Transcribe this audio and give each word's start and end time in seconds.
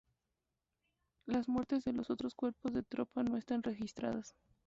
Las 1.27 1.47
muertes 1.47 1.83
de 1.85 1.93
los 1.93 2.09
otros 2.09 2.33
cuerpos 2.33 2.73
de 2.73 2.81
tropa 2.81 3.21
no 3.21 3.37
están 3.37 3.61
registradas. 3.61 4.33